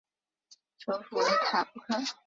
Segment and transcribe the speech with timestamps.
[0.79, 1.95] 首府为塔布克。